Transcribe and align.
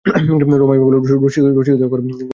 রমাই 0.61 0.79
ভাবিল 0.81 0.95
রসিকতা 1.23 1.49
করা 1.87 2.01
আবশ্যক। 2.01 2.29